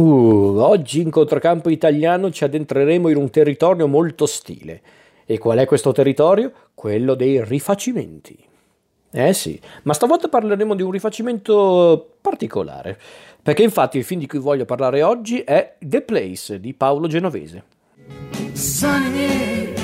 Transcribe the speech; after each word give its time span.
Uh, 0.00 0.56
oggi 0.60 1.02
in 1.02 1.10
controcampo 1.10 1.68
italiano 1.68 2.30
ci 2.30 2.42
addentreremo 2.44 3.10
in 3.10 3.18
un 3.18 3.28
territorio 3.28 3.86
molto 3.86 4.24
ostile. 4.24 4.80
E 5.26 5.36
qual 5.36 5.58
è 5.58 5.66
questo 5.66 5.92
territorio? 5.92 6.52
Quello 6.72 7.14
dei 7.14 7.44
rifacimenti. 7.44 8.34
Eh 9.12 9.34
sì, 9.34 9.60
ma 9.82 9.92
stavolta 9.92 10.28
parleremo 10.28 10.74
di 10.74 10.82
un 10.82 10.90
rifacimento 10.90 12.14
particolare, 12.20 12.98
perché 13.42 13.62
infatti 13.62 13.98
il 13.98 14.04
film 14.04 14.20
di 14.20 14.26
cui 14.26 14.38
voglio 14.38 14.64
parlare 14.64 15.02
oggi 15.02 15.40
è 15.40 15.76
The 15.78 16.00
Place 16.00 16.58
di 16.60 16.72
Paolo 16.72 17.06
Genovese. 17.06 17.64
Sunny, 18.54 19.74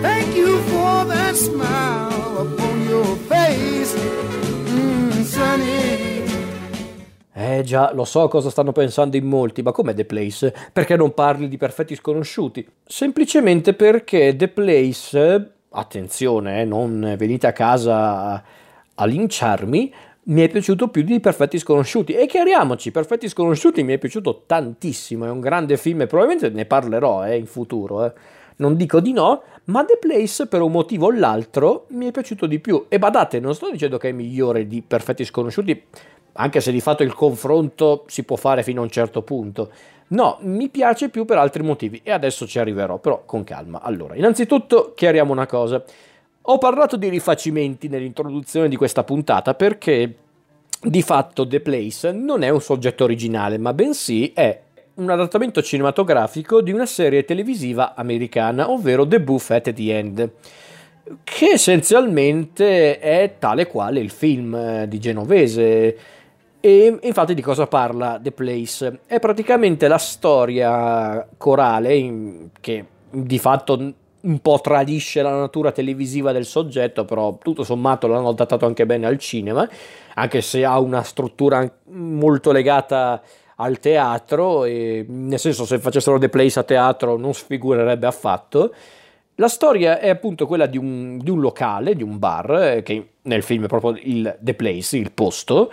thank 0.00 0.32
you 0.36 0.58
for 0.66 1.06
that 1.06 1.34
smile 1.34 2.46
upon 2.46 2.86
your 2.86 3.16
face. 3.26 3.96
Mm, 4.70 5.22
sunny. 5.22 6.31
Eh 7.34 7.62
già, 7.64 7.92
lo 7.94 8.04
so 8.04 8.28
cosa 8.28 8.50
stanno 8.50 8.72
pensando 8.72 9.16
in 9.16 9.24
molti, 9.24 9.62
ma 9.62 9.72
com'è 9.72 9.94
The 9.94 10.04
Place? 10.04 10.54
Perché 10.70 10.96
non 10.96 11.14
parli 11.14 11.48
di 11.48 11.56
perfetti 11.56 11.94
sconosciuti? 11.94 12.66
Semplicemente 12.84 13.72
perché 13.72 14.36
The 14.36 14.48
Place, 14.48 15.52
attenzione, 15.70 16.60
eh, 16.60 16.64
non 16.66 17.14
venite 17.16 17.46
a 17.46 17.52
casa 17.52 18.42
a 18.94 19.04
linciarmi, 19.06 19.92
mi 20.24 20.42
è 20.42 20.48
piaciuto 20.48 20.88
più 20.88 21.02
di 21.02 21.18
Perfetti 21.20 21.58
Sconosciuti. 21.58 22.12
E 22.12 22.26
chiariamoci, 22.26 22.90
Perfetti 22.90 23.28
Sconosciuti 23.28 23.82
mi 23.82 23.94
è 23.94 23.98
piaciuto 23.98 24.44
tantissimo, 24.46 25.24
è 25.24 25.30
un 25.30 25.40
grande 25.40 25.76
film 25.76 26.02
e 26.02 26.06
probabilmente 26.06 26.54
ne 26.54 26.64
parlerò 26.64 27.26
eh, 27.26 27.36
in 27.36 27.46
futuro. 27.46 28.04
Eh. 28.04 28.12
Non 28.56 28.76
dico 28.76 29.00
di 29.00 29.12
no, 29.12 29.42
ma 29.64 29.84
The 29.84 29.98
Place 29.98 30.46
per 30.46 30.60
un 30.60 30.70
motivo 30.70 31.06
o 31.06 31.10
l'altro 31.10 31.86
mi 31.88 32.06
è 32.06 32.12
piaciuto 32.12 32.46
di 32.46 32.60
più. 32.60 32.84
E 32.88 32.98
badate, 32.98 33.40
non 33.40 33.54
sto 33.54 33.70
dicendo 33.70 33.98
che 33.98 34.10
è 34.10 34.12
migliore 34.12 34.66
di 34.68 34.82
Perfetti 34.82 35.24
Sconosciuti, 35.24 35.82
anche 36.34 36.60
se 36.60 36.72
di 36.72 36.80
fatto 36.80 37.02
il 37.02 37.14
confronto 37.14 38.04
si 38.06 38.24
può 38.24 38.36
fare 38.36 38.62
fino 38.62 38.80
a 38.80 38.84
un 38.84 38.90
certo 38.90 39.22
punto. 39.22 39.70
No, 40.08 40.38
mi 40.42 40.68
piace 40.68 41.08
più 41.08 41.24
per 41.24 41.38
altri 41.38 41.62
motivi 41.62 42.00
e 42.02 42.10
adesso 42.10 42.46
ci 42.46 42.58
arriverò, 42.58 42.98
però 42.98 43.22
con 43.24 43.44
calma. 43.44 43.80
Allora, 43.80 44.14
innanzitutto 44.14 44.92
chiariamo 44.94 45.32
una 45.32 45.46
cosa. 45.46 45.82
Ho 46.42 46.58
parlato 46.58 46.96
di 46.96 47.08
rifacimenti 47.08 47.88
nell'introduzione 47.88 48.68
di 48.68 48.76
questa 48.76 49.04
puntata 49.04 49.54
perché 49.54 50.14
di 50.82 51.02
fatto 51.02 51.46
The 51.46 51.60
Place 51.60 52.12
non 52.12 52.42
è 52.42 52.48
un 52.48 52.60
soggetto 52.60 53.04
originale, 53.04 53.56
ma 53.56 53.72
bensì 53.72 54.32
è 54.34 54.60
un 54.94 55.08
adattamento 55.08 55.62
cinematografico 55.62 56.60
di 56.60 56.72
una 56.72 56.86
serie 56.86 57.24
televisiva 57.24 57.94
americana, 57.94 58.70
ovvero 58.70 59.06
The 59.06 59.20
Buff 59.20 59.50
at 59.50 59.72
the 59.72 59.96
End 59.96 60.30
che 61.24 61.46
essenzialmente 61.46 62.98
è 62.98 63.34
tale 63.38 63.66
quale 63.66 64.00
il 64.00 64.10
film 64.10 64.54
eh, 64.54 64.88
di 64.88 64.98
Genovese 64.98 65.96
e 66.64 66.96
infatti 67.02 67.34
di 67.34 67.42
cosa 67.42 67.66
parla 67.66 68.20
The 68.22 68.30
Place? 68.30 69.00
È 69.06 69.18
praticamente 69.18 69.88
la 69.88 69.98
storia 69.98 71.26
corale 71.36 72.50
che 72.60 72.84
di 73.10 73.38
fatto 73.40 73.94
un 74.20 74.38
po' 74.38 74.60
tradisce 74.62 75.22
la 75.22 75.36
natura 75.36 75.72
televisiva 75.72 76.30
del 76.30 76.44
soggetto, 76.44 77.04
però 77.04 77.36
tutto 77.42 77.64
sommato 77.64 78.06
l'hanno 78.06 78.28
adattato 78.28 78.64
anche 78.64 78.86
bene 78.86 79.06
al 79.06 79.18
cinema, 79.18 79.68
anche 80.14 80.40
se 80.40 80.64
ha 80.64 80.78
una 80.78 81.02
struttura 81.02 81.68
molto 81.86 82.52
legata 82.52 83.20
al 83.56 83.80
teatro, 83.80 84.62
e, 84.62 85.04
nel 85.08 85.40
senso 85.40 85.64
se 85.64 85.80
facessero 85.80 86.16
The 86.16 86.28
Place 86.28 86.60
a 86.60 86.62
teatro 86.62 87.16
non 87.16 87.34
sfigurerebbe 87.34 88.06
affatto. 88.06 88.72
La 89.36 89.48
storia 89.48 89.98
è 89.98 90.08
appunto 90.08 90.46
quella 90.46 90.66
di 90.66 90.78
un, 90.78 91.18
di 91.18 91.30
un 91.30 91.40
locale, 91.40 91.96
di 91.96 92.04
un 92.04 92.20
bar, 92.20 92.76
eh, 92.76 92.82
che 92.84 93.14
nel 93.22 93.42
film 93.42 93.64
è 93.64 93.66
proprio 93.66 94.00
il 94.04 94.36
The 94.38 94.54
Place, 94.54 94.96
il 94.96 95.10
posto, 95.10 95.72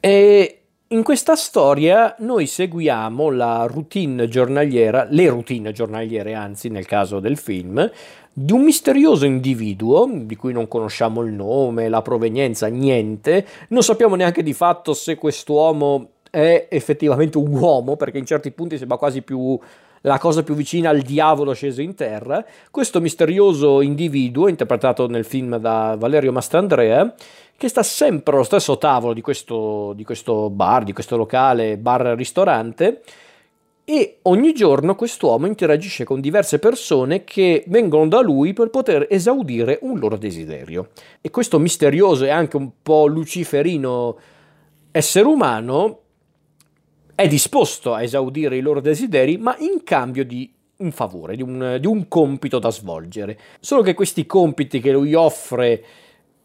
e 0.00 0.58
in 0.88 1.02
questa 1.02 1.36
storia 1.36 2.14
noi 2.20 2.46
seguiamo 2.46 3.30
la 3.30 3.66
routine 3.68 4.26
giornaliera, 4.28 5.06
le 5.10 5.28
routine 5.28 5.72
giornaliere 5.72 6.32
anzi 6.34 6.68
nel 6.70 6.86
caso 6.86 7.20
del 7.20 7.36
film, 7.36 7.90
di 8.32 8.52
un 8.52 8.62
misterioso 8.62 9.26
individuo 9.26 10.08
di 10.10 10.36
cui 10.36 10.52
non 10.52 10.68
conosciamo 10.68 11.22
il 11.22 11.32
nome, 11.32 11.88
la 11.88 12.00
provenienza, 12.00 12.68
niente, 12.68 13.44
non 13.68 13.82
sappiamo 13.82 14.14
neanche 14.14 14.42
di 14.42 14.52
fatto 14.52 14.94
se 14.94 15.16
quest'uomo 15.16 16.10
è 16.30 16.68
effettivamente 16.70 17.36
un 17.36 17.52
uomo, 17.52 17.96
perché 17.96 18.18
in 18.18 18.26
certi 18.26 18.50
punti 18.50 18.78
sembra 18.78 18.96
quasi 18.96 19.22
più 19.22 19.58
la 20.02 20.18
cosa 20.18 20.42
più 20.42 20.54
vicina 20.54 20.90
al 20.90 21.00
diavolo 21.00 21.52
sceso 21.52 21.80
in 21.80 21.94
terra, 21.94 22.44
questo 22.70 23.00
misterioso 23.00 23.80
individuo, 23.80 24.48
interpretato 24.48 25.08
nel 25.08 25.24
film 25.24 25.56
da 25.56 25.96
Valerio 25.98 26.32
Mastandrea, 26.32 27.14
che 27.56 27.68
sta 27.68 27.82
sempre 27.82 28.34
allo 28.34 28.44
stesso 28.44 28.78
tavolo 28.78 29.12
di 29.12 29.20
questo, 29.20 29.92
di 29.94 30.04
questo 30.04 30.48
bar, 30.50 30.84
di 30.84 30.92
questo 30.92 31.16
locale, 31.16 31.76
bar-ristorante, 31.76 33.02
e 33.84 34.18
ogni 34.22 34.52
giorno 34.52 34.94
quest'uomo 34.94 35.46
interagisce 35.46 36.04
con 36.04 36.20
diverse 36.20 36.58
persone 36.58 37.24
che 37.24 37.64
vengono 37.68 38.06
da 38.06 38.20
lui 38.20 38.52
per 38.52 38.68
poter 38.68 39.06
esaudire 39.08 39.78
un 39.80 39.98
loro 39.98 40.18
desiderio. 40.18 40.90
E 41.22 41.30
questo 41.30 41.58
misterioso 41.58 42.26
e 42.26 42.28
anche 42.28 42.58
un 42.58 42.70
po' 42.82 43.06
luciferino 43.06 44.18
essere 44.90 45.26
umano 45.26 46.00
è 47.18 47.26
disposto 47.26 47.94
a 47.94 48.02
esaudire 48.04 48.56
i 48.56 48.60
loro 48.60 48.80
desideri, 48.80 49.38
ma 49.38 49.56
in 49.58 49.82
cambio 49.82 50.24
di 50.24 50.48
un 50.76 50.92
favore, 50.92 51.34
di 51.34 51.42
un, 51.42 51.78
di 51.80 51.86
un 51.88 52.06
compito 52.06 52.60
da 52.60 52.70
svolgere. 52.70 53.36
Solo 53.58 53.82
che 53.82 53.94
questi 53.94 54.24
compiti 54.24 54.78
che 54.78 54.92
lui 54.92 55.14
offre 55.14 55.84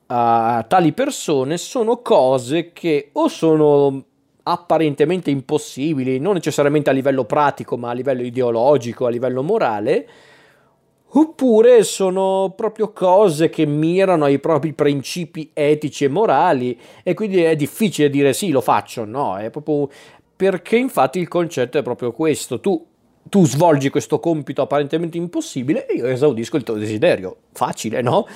a 0.07 0.66
tali 0.67 0.91
persone 0.94 1.59
sono 1.59 1.97
cose 1.97 2.73
che 2.73 3.09
o 3.12 3.28
sono 3.28 4.03
apparentemente 4.41 5.29
impossibili, 5.29 6.17
non 6.17 6.33
necessariamente 6.33 6.89
a 6.89 6.94
livello 6.94 7.25
pratico, 7.25 7.78
ma 7.78 7.91
a 7.91 7.94
livello 7.94 8.23
ideologico, 8.23 9.06
a 9.06 9.12
livello 9.12 9.44
morale, 9.44 10.07
oppure 11.06 11.83
sono 11.83 12.51
proprio 12.56 12.91
cose 12.91 13.50
che 13.50 13.67
mirano 13.67 14.25
ai 14.25 14.39
propri 14.39 14.73
principi 14.73 15.51
etici 15.53 16.06
e 16.06 16.07
morali 16.07 16.79
e 17.03 17.13
quindi 17.13 17.44
è 17.44 17.56
difficile 17.56 18.09
dire 18.09 18.33
sì, 18.33 18.50
lo 18.50 18.62
faccio, 18.62 19.06
no, 19.06 19.38
è 19.38 19.51
proprio 19.51 19.88
perché 20.35 20.77
infatti 20.77 21.19
il 21.19 21.27
concetto 21.27 21.77
è 21.77 21.83
proprio 21.83 22.11
questo, 22.11 22.59
tu 22.59 22.85
tu 23.29 23.45
svolgi 23.47 23.89
questo 23.89 24.19
compito 24.19 24.61
apparentemente 24.61 25.17
impossibile 25.17 25.85
e 25.88 25.95
io 25.95 26.07
esaudisco 26.07 26.57
il 26.57 26.63
tuo 26.63 26.75
desiderio. 26.75 27.38
Facile, 27.51 28.01
no? 28.01 28.27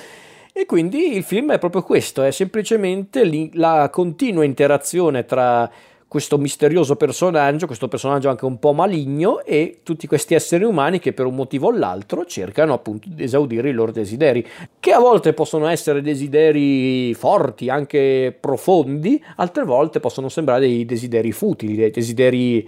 E 0.52 0.66
quindi 0.66 1.16
il 1.16 1.22
film 1.22 1.52
è 1.52 1.58
proprio 1.58 1.82
questo, 1.82 2.22
è 2.22 2.32
semplicemente 2.32 3.50
la 3.52 3.88
continua 3.92 4.44
interazione 4.44 5.24
tra 5.24 5.70
questo 6.08 6.38
misterioso 6.38 6.96
personaggio, 6.96 7.66
questo 7.66 7.86
personaggio 7.86 8.30
anche 8.30 8.46
un 8.46 8.58
po' 8.58 8.72
maligno 8.72 9.44
e 9.44 9.80
tutti 9.82 10.06
questi 10.06 10.32
esseri 10.34 10.64
umani 10.64 10.98
che 10.98 11.12
per 11.12 11.26
un 11.26 11.34
motivo 11.34 11.68
o 11.68 11.70
l'altro 11.70 12.24
cercano 12.24 12.72
appunto 12.72 13.08
di 13.10 13.22
esaudire 13.22 13.68
i 13.68 13.72
loro 13.72 13.92
desideri, 13.92 14.44
che 14.80 14.92
a 14.92 14.98
volte 14.98 15.34
possono 15.34 15.66
essere 15.66 16.00
desideri 16.00 17.12
forti, 17.12 17.68
anche 17.68 18.34
profondi, 18.40 19.22
altre 19.36 19.64
volte 19.64 20.00
possono 20.00 20.30
sembrare 20.30 20.60
dei 20.60 20.86
desideri 20.86 21.30
futili, 21.30 21.76
dei 21.76 21.90
desideri 21.90 22.66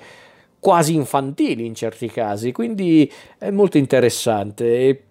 quasi 0.58 0.94
infantili 0.94 1.64
in 1.64 1.74
certi 1.74 2.08
casi, 2.08 2.52
quindi 2.52 3.10
è 3.38 3.48
molto 3.48 3.78
interessante. 3.78 5.04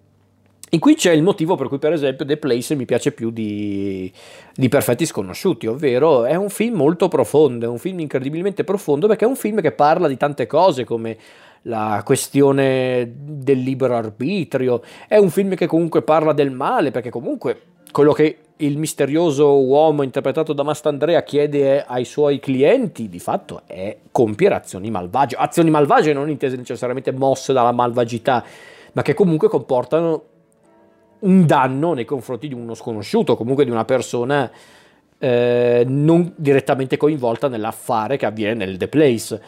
E 0.72 0.78
qui 0.78 0.94
c'è 0.94 1.10
il 1.10 1.24
motivo 1.24 1.56
per 1.56 1.66
cui, 1.66 1.78
per 1.78 1.92
esempio, 1.92 2.24
The 2.24 2.36
Place 2.36 2.76
mi 2.76 2.84
piace 2.84 3.10
più 3.10 3.30
di, 3.30 4.10
di, 4.54 4.68
Perfetti 4.68 5.04
Sconosciuti, 5.04 5.66
ovvero 5.66 6.24
è 6.24 6.36
un 6.36 6.48
film 6.48 6.76
molto 6.76 7.08
profondo, 7.08 7.66
è 7.66 7.68
un 7.68 7.78
film 7.78 7.98
incredibilmente 7.98 8.62
profondo 8.62 9.08
perché 9.08 9.24
è 9.24 9.28
un 9.28 9.34
film 9.34 9.60
che 9.60 9.72
parla 9.72 10.06
di 10.06 10.16
tante 10.16 10.46
cose 10.46 10.84
come 10.84 11.16
la 11.62 12.00
questione 12.04 13.12
del 13.12 13.58
libero 13.58 13.96
arbitrio, 13.96 14.80
è 15.08 15.16
un 15.16 15.30
film 15.30 15.56
che 15.56 15.66
comunque 15.66 16.02
parla 16.02 16.32
del 16.32 16.52
male 16.52 16.92
perché 16.92 17.10
comunque 17.10 17.62
quello 17.90 18.12
che 18.12 18.38
il 18.58 18.78
misterioso 18.78 19.64
uomo 19.64 20.04
interpretato 20.04 20.52
da 20.52 20.62
Mastandrea 20.62 21.24
chiede 21.24 21.84
ai 21.84 22.04
suoi 22.04 22.38
clienti 22.38 23.08
di 23.08 23.18
fatto 23.18 23.62
è 23.66 23.96
compiere 24.12 24.54
azioni 24.54 24.88
malvagie, 24.88 25.34
azioni 25.36 25.70
malvagie 25.70 26.12
non 26.12 26.30
intese 26.30 26.54
necessariamente 26.54 27.10
mosse 27.10 27.52
dalla 27.52 27.72
malvagità, 27.72 28.44
ma 28.92 29.02
che 29.02 29.14
comunque 29.14 29.48
comportano 29.48 30.22
un 31.20 31.46
danno 31.46 31.92
nei 31.92 32.04
confronti 32.04 32.48
di 32.48 32.54
uno 32.54 32.74
sconosciuto, 32.74 33.36
comunque 33.36 33.64
di 33.64 33.70
una 33.70 33.84
persona 33.84 34.50
eh, 35.18 35.84
non 35.86 36.32
direttamente 36.36 36.96
coinvolta 36.96 37.48
nell'affare 37.48 38.16
che 38.16 38.26
avviene 38.26 38.64
nel 38.64 38.76
The 38.76 38.88
Place. 38.88 39.42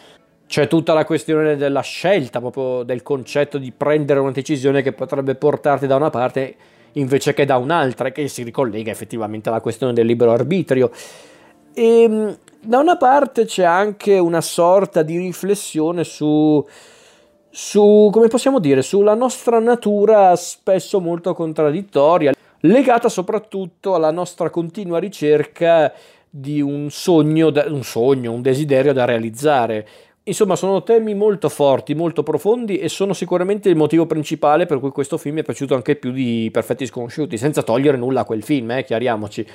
C'è 0.47 0.69
tutta 0.69 0.93
la 0.93 1.07
questione 1.07 1.57
della 1.57 1.81
scelta, 1.81 2.41
proprio 2.41 2.83
del 2.83 3.03
concetto 3.03 3.57
di 3.57 3.73
prendere 3.73 4.21
una 4.21 4.33
decisione 4.33 4.83
che 4.83 4.93
potrebbe 4.93 5.35
portarti 5.35 5.87
da 5.87 5.97
una 5.97 6.11
parte 6.11 6.55
invece 6.93 7.33
che 7.33 7.47
da 7.47 7.57
un'altra, 7.57 8.11
che 8.11 8.29
si 8.29 8.43
ricollega 8.43 8.91
effettivamente 8.91 9.49
alla 9.49 9.63
questione 9.63 9.95
del 9.95 10.05
libero 10.05 10.33
arbitrio. 10.33 10.91
E 11.73 12.03
ehm, 12.03 12.37
da 12.61 12.79
una 12.79 12.97
parte 12.97 13.47
c'è 13.47 13.65
anche 13.65 14.19
una 14.19 14.41
sorta 14.41 15.03
di 15.03 15.17
riflessione 15.17 16.05
su 16.05 16.65
su, 17.55 18.09
come 18.11 18.29
possiamo 18.29 18.59
dire, 18.59 18.81
sulla 18.81 19.15
nostra 19.15 19.59
natura 19.59 20.35
spesso 20.37 21.01
molto 21.01 21.35
contraddittoria, 21.35 22.33
legata 22.61 23.11
soprattutto 23.11 23.95
alla 23.95 24.11
nostra 24.11 24.49
continua 24.49 24.99
ricerca 24.99 25.93
di 26.31 26.63
un 26.63 26.91
sogno, 26.91 27.53
un 27.67 27.83
sogno, 27.83 28.33
un 28.33 28.41
desiderio 28.41 28.95
da 28.95 29.05
realizzare. 29.05 29.87
Insomma, 30.25 30.57
sono 30.57 30.83
temi 30.83 31.15
molto 31.15 31.51
forti, 31.51 31.95
molto 31.95 32.23
profondi 32.23 32.79
e 32.79 32.89
sono 32.89 33.13
sicuramente 33.13 33.69
il 33.69 33.77
motivo 33.77 34.07
principale 34.07 34.65
per 34.65 34.81
cui 34.81 34.91
questo 34.91 35.19
film 35.19 35.35
mi 35.35 35.41
è 35.43 35.45
piaciuto 35.45 35.75
anche 35.75 35.97
più 35.97 36.11
di 36.11 36.49
Perfetti 36.51 36.87
Sconosciuti, 36.87 37.37
senza 37.37 37.63
togliere 37.63 37.99
nulla 37.99 38.21
a 38.21 38.25
quel 38.25 38.43
film, 38.43 38.71
eh, 38.71 38.85
chiariamoci 38.85 39.47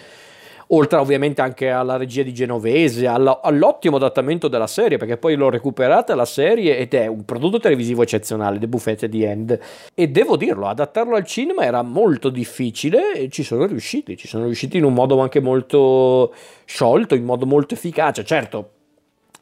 oltre 0.67 0.97
ovviamente 0.97 1.41
anche 1.41 1.69
alla 1.69 1.97
regia 1.97 2.23
di 2.23 2.33
Genovese, 2.33 3.07
alla, 3.07 3.41
all'ottimo 3.41 3.97
adattamento 3.97 4.47
della 4.47 4.67
serie, 4.67 4.97
perché 4.97 5.17
poi 5.17 5.35
l'ho 5.35 5.49
recuperata 5.49 6.15
la 6.15 6.25
serie 6.25 6.77
ed 6.77 6.93
è 6.93 7.07
un 7.07 7.23
prodotto 7.23 7.59
televisivo 7.59 8.01
eccezionale, 8.01 8.59
The 8.59 8.67
Buffet 8.67 9.03
at 9.03 9.09
the 9.09 9.29
End. 9.29 9.59
E 9.93 10.07
devo 10.09 10.35
dirlo, 10.35 10.67
adattarlo 10.67 11.15
al 11.15 11.25
cinema 11.25 11.63
era 11.63 11.81
molto 11.81 12.29
difficile 12.29 13.13
e 13.13 13.29
ci 13.29 13.43
sono 13.43 13.65
riusciti, 13.65 14.17
ci 14.17 14.27
sono 14.27 14.45
riusciti 14.45 14.77
in 14.77 14.83
un 14.83 14.93
modo 14.93 15.19
anche 15.19 15.39
molto 15.39 16.33
sciolto, 16.65 17.15
in 17.15 17.23
modo 17.23 17.45
molto 17.45 17.73
efficace. 17.73 18.25
Certo, 18.25 18.71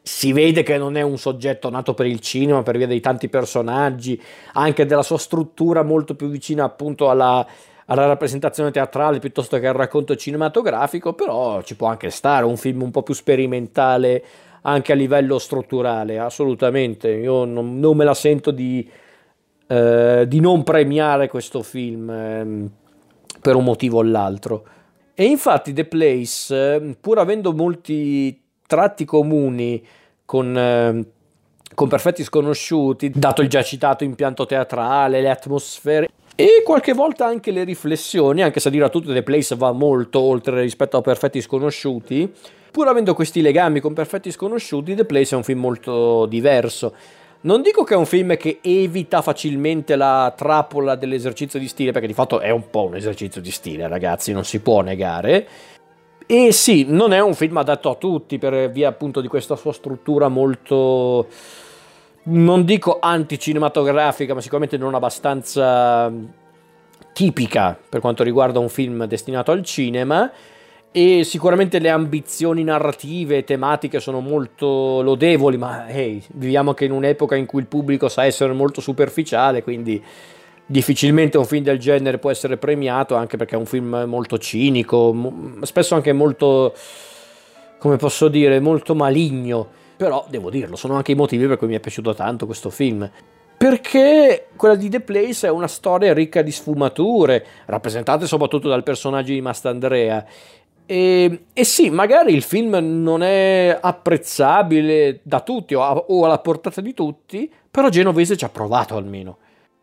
si 0.02 0.34
vede 0.34 0.62
che 0.62 0.78
non 0.78 0.98
è 0.98 1.02
un 1.02 1.18
soggetto 1.18 1.72
nato 1.72 1.96
per 1.96 2.06
il 2.06 2.20
cinema 2.20 2.62
per 2.62 2.78
via 2.78 2.86
dei 2.86 3.00
tanti 3.00 3.28
personaggi, 3.28 4.22
anche 4.54 4.86
della 4.86 5.02
sua 5.02 5.18
struttura 5.18 5.82
molto 5.82 6.14
più 6.16 6.28
vicina 6.28 6.64
appunto 6.64 7.10
alla 7.10 7.46
alla 7.86 8.06
rappresentazione 8.08 8.72
teatrale 8.72 9.20
piuttosto 9.20 9.60
che 9.60 9.68
al 9.68 9.74
racconto 9.74 10.16
cinematografico, 10.16 11.14
però 11.14 11.62
ci 11.62 11.76
può 11.76 11.88
anche 11.88 12.10
stare 12.10 12.46
un 12.46 12.58
film 12.58 12.82
un 12.82 12.92
po' 12.92 13.04
più 13.04 13.14
sperimentale 13.14 14.24
anche 14.62 14.92
a 14.92 14.96
livello 14.96 15.38
strutturale, 15.38 16.18
assolutamente. 16.18 17.10
Io 17.10 17.46
non, 17.46 17.78
non 17.80 17.96
me 17.96 18.04
la 18.04 18.16
sento 18.16 18.50
di, 18.50 18.90
eh, 19.68 20.26
di, 20.28 20.40
non 20.40 20.64
premiare 20.64 21.28
questo 21.28 21.62
film 21.62 22.10
eh, 22.10 22.70
per 23.40 23.56
un 23.56 23.64
motivo 23.64 24.00
o 24.00 24.04
l'altro. 24.04 24.66
E 25.14 25.26
infatti 25.26 25.72
The 25.72 25.86
Place, 25.86 26.76
eh, 26.76 26.98
pur 27.00 27.20
avendo 27.20 27.54
molti 27.54 28.42
tratti 28.66 29.06
comuni 29.06 29.86
con, 30.26 30.58
eh, 30.58 31.06
con 31.76 31.88
Perfetti 31.88 32.24
Sconosciuti, 32.24 33.12
dato 33.12 33.44
il 33.44 33.48
già 33.48 33.62
citato 33.62 34.04
impianto 34.04 34.48
teatrale, 34.48 35.22
le 35.22 35.30
atmosfere, 35.30 36.10
e 36.36 36.64
qualche 36.66 36.94
volta 36.94 37.26
anche 37.26 37.52
le 37.52 37.64
riflessioni, 37.64 38.44
anche 38.44 38.60
se 38.60 38.70
dire 38.70 38.84
a 38.84 38.90
tutti 38.90 39.14
The 39.14 39.24
Place 39.24 39.56
va 39.56 39.72
molto 39.72 40.20
oltre 40.20 40.62
rispetto 40.62 40.98
a 40.98 41.02
Perfetti 41.02 41.40
Sconosciuti, 41.40 42.30
pur 42.72 42.90
avendo 42.90 43.14
questi 43.14 43.42
legami 43.42 43.80
con 43.80 43.94
Perfetti 43.94 44.32
Sconosciuti, 44.32 44.96
The 44.96 45.06
Place 45.06 45.34
è 45.34 45.38
un 45.38 45.44
film 45.44 45.62
molto 45.62 46.26
diverso. 46.26 46.94
Non 47.42 47.62
dico 47.62 47.84
che 47.84 47.94
è 47.94 47.98
un 47.98 48.06
film 48.06 48.36
che 48.36 48.60
evita 48.62 49.22
facilmente 49.22 49.96
la 49.96 50.34
trappola 50.36 50.96
dell'esercizio 50.96 51.58
di 51.58 51.68
stile, 51.68 51.92
perché 51.92 52.08
di 52.08 52.14
fatto 52.14 52.42
è 52.42 52.50
un 52.50 52.70
po' 52.70 52.84
un 52.86 52.96
esercizio 52.96 53.40
di 53.40 53.52
stile, 53.52 53.88
ragazzi, 53.88 54.34
non 54.34 54.44
si 54.44 54.60
può 54.60 54.82
negare. 54.82 55.48
E 56.26 56.52
sì, 56.52 56.86
non 56.88 57.14
è 57.14 57.22
un 57.22 57.36
film 57.36 57.56
adatto 57.58 57.92
a 57.92 57.96
tutti 57.96 58.40
per 58.40 58.72
via 58.72 58.90
appunto 58.90 59.22
di 59.22 59.28
questa 59.28 59.56
sua 59.56 59.72
struttura 59.72 60.28
molto 60.28 61.28
non 62.28 62.66
dico 62.66 63.00
anticinematografica, 63.00 64.34
ma 64.34 64.42
sicuramente 64.42 64.78
non 64.78 64.96
abbastanza 64.96 66.12
tipica 67.14 67.78
per 67.88 68.02
quanto 68.02 68.24
riguarda 68.24 68.60
un 68.60 68.70
film 68.70 69.06
destinato 69.06 69.52
al 69.52 69.64
cinema. 69.64 70.32
E 70.92 71.26
sicuramente 71.26 71.80
le 71.80 71.90
ambizioni 71.90 72.64
narrative 72.64 73.38
e 73.38 73.44
tematiche 73.44 74.00
sono 74.00 74.22
molto 74.22 75.02
lodevoli, 75.02 75.58
ma 75.58 75.88
hey, 75.90 76.24
viviamo 76.36 76.70
anche 76.70 76.86
in 76.86 76.92
un'epoca 76.92 77.36
in 77.36 77.46
cui 77.46 77.60
il 77.60 77.68
pubblico 77.68 78.08
sa 78.08 78.24
essere 78.24 78.54
molto 78.54 78.80
superficiale, 78.80 79.62
quindi 79.62 80.02
difficilmente 80.66 81.38
un 81.38 81.46
film 81.46 81.64
del 81.64 81.80
genere 81.80 82.18
può 82.18 82.32
essere 82.32 82.56
premiato, 82.56 83.16
anche 83.16 83.36
perché 83.36 83.56
è 83.56 83.58
un 83.58 83.66
film 83.66 84.06
molto 84.08 84.38
cinico, 84.38 85.34
spesso 85.64 85.96
anche 85.96 86.14
molto, 86.14 86.74
come 87.78 87.98
posso 87.98 88.30
dire, 88.30 88.62
molto 88.62 88.96
maligno 88.96 89.84
però 89.96 90.26
devo 90.30 90.50
dirlo, 90.50 90.76
sono 90.76 90.96
anche 90.96 91.12
i 91.12 91.16
motivi 91.16 91.48
per 91.48 91.58
cui 91.58 91.68
mi 91.68 91.76
è 91.76 91.80
piaciuto 91.80 92.14
tanto 92.14 92.46
questo 92.46 92.70
film. 92.70 93.10
Perché 93.58 94.48
quella 94.56 94.76
di 94.76 94.90
The 94.90 95.00
Place 95.00 95.48
è 95.48 95.50
una 95.50 95.68
storia 95.68 96.14
ricca 96.14 96.42
di 96.42 96.52
sfumature, 96.52 97.46
rappresentate 97.66 98.28
soprattutto 98.28 98.68
dal 98.68 98.84
personaggio 98.84 99.32
di 99.32 99.42
Mastandrea. 99.42 100.26
E, 100.86 101.46
e 101.54 101.64
sì, 101.64 101.90
magari 101.90 102.34
il 102.34 102.44
film 102.44 102.78
non 103.02 103.24
è 103.24 103.78
apprezzabile 103.82 105.22
da 105.24 105.40
tutti 105.40 105.74
o, 105.74 105.82
a, 105.82 105.96
o 105.96 106.26
alla 106.26 106.40
portata 106.40 106.82
di 106.82 106.94
tutti, 106.94 107.52
però 107.72 107.90
Genovese 107.90 108.36
ci 108.36 108.46
ha 108.46 108.50
provato 108.50 108.98
almeno. 108.98 109.38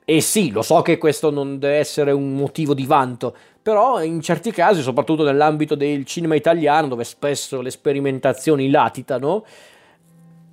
E 0.05 0.21
sì, 0.21 0.51
lo 0.51 0.63
so 0.63 0.83
che 0.83 0.99
questo 0.99 1.31
non 1.31 1.59
deve 1.59 1.77
essere 1.77 2.13
un 2.13 2.35
motivo 2.35 2.75
di 2.75 2.87
vanto, 2.87 3.35
però 3.63 4.03
in 4.03 4.21
certi 4.21 4.51
casi, 4.51 4.83
soprattutto 4.83 5.23
nell'ambito 5.23 5.75
del 5.75 6.05
cinema 6.05 6.35
italiano, 6.35 6.89
dove 6.89 7.05
spesso 7.05 7.61
le 7.61 7.71
sperimentazioni 7.71 8.69
latitano, 8.69 9.45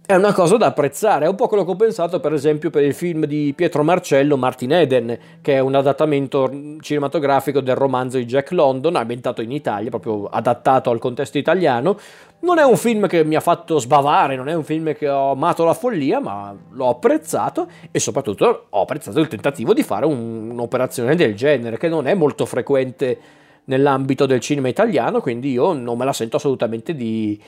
è 0.10 0.16
una 0.16 0.34
cosa 0.34 0.58
da 0.58 0.66
apprezzare. 0.66 1.26
È 1.26 1.30
un 1.30 1.36
po' 1.36 1.48
quello 1.48 1.64
che 1.64 1.70
ho 1.70 1.76
pensato, 1.76 2.20
per 2.20 2.34
esempio, 2.34 2.72
per 2.72 2.82
il 2.84 2.96
film 2.96 3.26
di 3.26 3.54
Pietro 3.56 3.84
Marcello, 3.84 4.38
Martin 4.38 4.72
Eden, 4.72 5.16
che 5.40 5.54
è 5.54 5.60
un 5.60 5.76
adattamento 5.76 6.52
cinematografico 6.82 7.62
del 7.62 7.76
romanzo 7.76 8.18
di 8.18 8.26
Jack 8.26 8.50
London, 8.54 8.96
ambientato 8.96 9.44
in 9.44 9.52
Italia, 9.52 9.92
proprio 9.92 10.26
adattato 10.26 10.90
al 10.90 10.98
contesto 10.98 11.38
italiano. 11.38 11.96
Non 12.40 12.58
è 12.58 12.64
un 12.64 12.76
film 12.76 13.06
che 13.06 13.24
mi 13.24 13.36
ha 13.36 13.40
fatto 13.40 13.78
sbavare, 13.78 14.36
non 14.36 14.50
è 14.50 14.56
un 14.56 14.64
film 14.64 14.96
che 14.96 15.08
ho 15.08 15.34
amato 15.34 15.64
la 15.64 15.76
follia, 15.76 16.20
ma 16.20 16.58
l'ho 16.72 16.90
apprezzato 16.90 17.68
e 17.92 18.00
soprattutto 18.00 18.66
ho 18.68 18.82
apprezzato 18.82 19.20
il 19.20 19.28
tentativo 19.28 19.76
di 19.76 19.84
fare 19.84 20.08
un, 20.08 20.50
un'operazione 20.50 21.16
del 21.16 21.36
genere, 21.36 21.78
che 21.78 21.88
non 21.88 22.08
è 22.08 22.16
molto 22.16 22.48
frequente 22.48 23.20
nell'ambito 23.66 24.26
del 24.26 24.40
cinema 24.40 24.70
italiano, 24.70 25.22
quindi 25.22 25.52
io 25.52 25.72
non 25.74 26.00
me 26.00 26.06
la 26.06 26.14
sento 26.14 26.38
assolutamente 26.38 26.96
di 26.96 27.40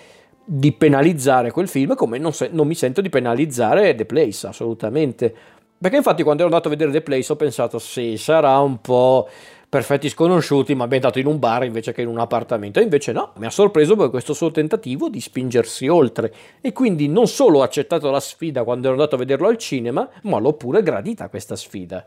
di 0.43 0.71
penalizzare 0.71 1.51
quel 1.51 1.67
film 1.67 1.95
come 1.95 2.17
non, 2.17 2.33
se, 2.33 2.49
non 2.51 2.67
mi 2.67 2.75
sento 2.75 3.01
di 3.01 3.09
penalizzare 3.09 3.95
The 3.95 4.05
Place, 4.05 4.47
assolutamente. 4.47 5.33
Perché 5.77 5.97
infatti 5.97 6.23
quando 6.23 6.43
ero 6.43 6.51
andato 6.51 6.67
a 6.67 6.71
vedere 6.71 6.91
The 6.91 7.01
Place 7.01 7.31
ho 7.31 7.35
pensato 7.35 7.79
sì, 7.79 8.15
sarà 8.17 8.59
un 8.59 8.79
po' 8.81 9.27
perfetti 9.71 10.09
sconosciuti, 10.09 10.75
ma 10.75 10.83
ambientato 10.83 11.17
in 11.17 11.27
un 11.27 11.39
bar 11.39 11.63
invece 11.63 11.93
che 11.93 12.01
in 12.01 12.09
un 12.09 12.19
appartamento. 12.19 12.79
E 12.79 12.83
invece 12.83 13.13
no, 13.13 13.31
mi 13.37 13.45
ha 13.45 13.49
sorpreso 13.49 13.95
per 13.95 14.09
questo 14.09 14.33
suo 14.33 14.51
tentativo 14.51 15.07
di 15.07 15.21
spingersi 15.21 15.87
oltre. 15.87 16.33
E 16.59 16.73
quindi 16.73 17.07
non 17.07 17.25
solo 17.25 17.59
ho 17.59 17.61
accettato 17.63 18.11
la 18.11 18.19
sfida 18.19 18.65
quando 18.65 18.87
ero 18.87 18.95
andato 18.95 19.15
a 19.15 19.17
vederlo 19.17 19.47
al 19.47 19.57
cinema, 19.57 20.07
ma 20.23 20.39
l'ho 20.39 20.53
pure 20.53 20.83
gradita 20.83 21.29
questa 21.29 21.55
sfida. 21.55 22.05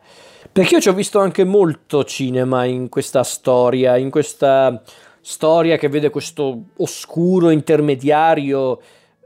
Perché 0.53 0.75
io 0.75 0.81
ci 0.83 0.91
ho 0.91 0.93
visto 0.93 1.19
anche 1.21 1.45
molto 1.45 2.05
cinema 2.05 2.67
in 2.67 2.91
questa 2.91 3.23
storia, 3.23 3.97
in 3.97 4.11
questa 4.11 4.83
storia 5.27 5.79
che 5.79 5.89
vede 5.89 6.11
questo 6.11 6.65
oscuro 6.77 7.49
intermediario, 7.49 8.79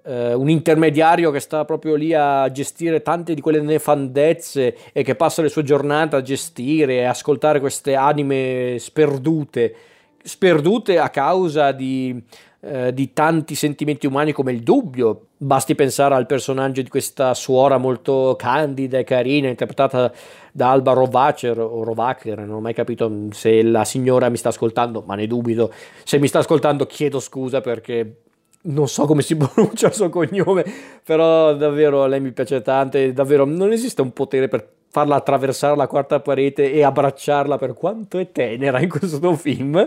eh, 0.05 0.33
un 0.33 0.49
intermediario 0.49 1.33
che 1.33 1.41
sta 1.41 1.65
proprio 1.65 1.97
lì 1.97 2.15
a 2.15 2.49
gestire 2.53 3.03
tante 3.03 3.35
di 3.35 3.41
quelle 3.41 3.61
nefandezze 3.61 4.77
e 4.93 5.03
che 5.03 5.17
passa 5.17 5.43
le 5.43 5.49
sue 5.49 5.65
giornate 5.65 6.15
a 6.15 6.23
gestire 6.23 6.99
e 6.99 7.05
ascoltare 7.05 7.59
queste 7.59 7.97
anime 7.97 8.77
sperdute, 8.79 9.75
sperdute 10.23 11.01
a 11.01 11.09
causa 11.11 11.73
di, 11.73 12.23
eh, 12.61 12.93
di 12.93 13.13
tanti 13.13 13.55
sentimenti 13.55 14.07
umani 14.07 14.33
come 14.33 14.53
il 14.53 14.63
dubbio. 14.63 15.27
Basti 15.37 15.75
pensare 15.75 16.15
al 16.15 16.27
personaggio 16.27 16.83
di 16.83 16.89
questa 16.89 17.33
suora 17.35 17.79
molto 17.79 18.35
candida 18.37 18.99
e 18.99 19.05
carina, 19.05 19.49
interpretata 19.49 20.13
da 20.51 20.71
Alba 20.71 20.93
Rovacer 20.93 21.59
o 21.61 21.85
Rovacher, 21.85 22.39
non 22.39 22.57
ho 22.57 22.61
mai 22.61 22.75
capito 22.75 23.29
se 23.31 23.63
la 23.63 23.85
signora 23.85 24.29
mi 24.29 24.37
sta 24.37 24.49
ascoltando, 24.49 25.05
ma 25.07 25.15
ne 25.15 25.29
dubito. 25.29 25.73
Se 26.03 26.19
mi 26.19 26.27
sta 26.27 26.41
ascoltando 26.41 26.87
chiedo 26.87 27.21
scusa 27.21 27.61
perché 27.61 28.23
non 28.63 28.89
so 28.89 29.07
come 29.07 29.23
si 29.23 29.37
pronuncia 29.39 29.87
il 29.87 29.95
suo 29.95 30.09
cognome, 30.09 30.65
però 31.05 31.55
davvero 31.55 32.07
lei 32.07 32.21
mi 32.21 32.33
piace 32.33 32.61
tanto 32.63 32.99
davvero 33.13 33.45
non 33.45 33.71
esiste 33.71 34.03
un 34.03 34.13
potere 34.13 34.49
per 34.49 34.69
farla 34.91 35.17
attraversare 35.17 35.77
la 35.77 35.87
quarta 35.87 36.19
parete 36.19 36.73
e 36.73 36.83
abbracciarla 36.83 37.57
per 37.57 37.75
quanto 37.75 38.19
è 38.19 38.33
tenera 38.33 38.81
in 38.81 38.89
questo 38.89 39.35
film. 39.35 39.87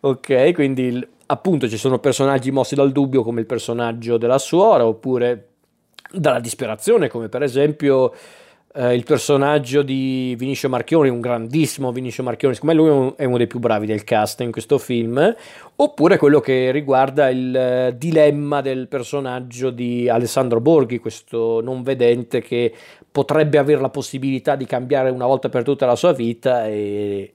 Ok, 0.00 0.52
quindi 0.54 1.06
appunto 1.30 1.68
ci 1.68 1.76
sono 1.76 1.98
personaggi 1.98 2.50
mossi 2.50 2.74
dal 2.74 2.92
dubbio 2.92 3.22
come 3.22 3.40
il 3.40 3.46
personaggio 3.46 4.18
della 4.18 4.38
suora 4.38 4.84
oppure 4.84 5.46
dalla 6.12 6.40
disperazione 6.40 7.08
come 7.08 7.28
per 7.28 7.42
esempio 7.42 8.12
eh, 8.72 8.94
il 8.94 9.04
personaggio 9.04 9.82
di 9.82 10.34
Vinicio 10.38 10.68
Marchioni, 10.68 11.08
un 11.08 11.20
grandissimo 11.20 11.90
Vinicio 11.90 12.22
Marchioni, 12.22 12.54
secondo 12.54 12.82
me 12.82 12.88
lui 12.88 13.12
è 13.16 13.24
uno 13.24 13.36
dei 13.36 13.48
più 13.48 13.58
bravi 13.58 13.84
del 13.84 14.04
cast 14.04 14.40
in 14.42 14.52
questo 14.52 14.78
film, 14.78 15.34
oppure 15.76 16.18
quello 16.18 16.38
che 16.38 16.70
riguarda 16.70 17.28
il 17.30 17.56
eh, 17.56 17.94
dilemma 17.96 18.60
del 18.60 18.86
personaggio 18.86 19.70
di 19.70 20.08
Alessandro 20.08 20.60
Borghi, 20.60 21.00
questo 21.00 21.60
non 21.60 21.82
vedente 21.82 22.40
che 22.42 22.72
potrebbe 23.10 23.58
avere 23.58 23.80
la 23.80 23.90
possibilità 23.90 24.54
di 24.54 24.66
cambiare 24.66 25.10
una 25.10 25.26
volta 25.26 25.48
per 25.48 25.64
tutte 25.64 25.84
la 25.84 25.96
sua 25.96 26.12
vita 26.12 26.66
e, 26.68 27.32